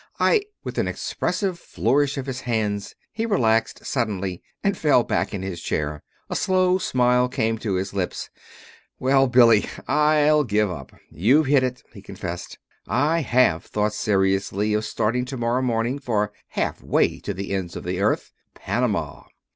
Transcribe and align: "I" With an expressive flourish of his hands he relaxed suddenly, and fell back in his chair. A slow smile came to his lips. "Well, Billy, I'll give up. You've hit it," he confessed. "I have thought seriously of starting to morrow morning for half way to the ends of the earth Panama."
"I" 0.19 0.41
With 0.63 0.79
an 0.79 0.87
expressive 0.87 1.59
flourish 1.59 2.17
of 2.17 2.25
his 2.25 2.41
hands 2.41 2.95
he 3.11 3.27
relaxed 3.27 3.85
suddenly, 3.85 4.41
and 4.63 4.75
fell 4.75 5.03
back 5.03 5.31
in 5.31 5.43
his 5.43 5.61
chair. 5.61 6.01
A 6.27 6.35
slow 6.35 6.79
smile 6.79 7.29
came 7.29 7.59
to 7.59 7.75
his 7.75 7.93
lips. 7.93 8.31
"Well, 8.97 9.27
Billy, 9.27 9.69
I'll 9.87 10.43
give 10.43 10.71
up. 10.71 10.91
You've 11.11 11.45
hit 11.45 11.61
it," 11.61 11.83
he 11.93 12.01
confessed. 12.01 12.57
"I 12.87 13.19
have 13.21 13.63
thought 13.63 13.93
seriously 13.93 14.73
of 14.73 14.85
starting 14.85 15.23
to 15.25 15.37
morrow 15.37 15.61
morning 15.61 15.99
for 15.99 16.31
half 16.47 16.81
way 16.81 17.19
to 17.19 17.31
the 17.31 17.51
ends 17.53 17.75
of 17.75 17.83
the 17.83 18.01
earth 18.01 18.31
Panama." 18.55 19.25